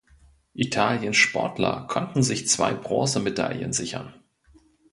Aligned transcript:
Italiens 0.55 1.17
Sportler 1.17 1.85
konnten 1.87 2.23
sich 2.23 2.47
zwei 2.47 2.73
Bronzemedaillen 2.73 3.71
sichern. 3.71 4.11